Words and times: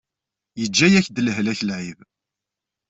Yeǧǧa-yak-d 0.59 1.17
lehlak 1.21 1.59
lɛib. 1.69 1.99